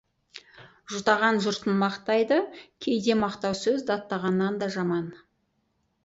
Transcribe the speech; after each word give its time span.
Жұтаған 0.91 1.35
жұртын 1.47 1.75
мақтайды, 1.83 2.37
кейде 2.85 3.17
мақтау 3.25 3.57
сөз 3.59 3.83
даттағаннан 3.91 4.57
да 4.63 4.71
жаман. 4.77 5.05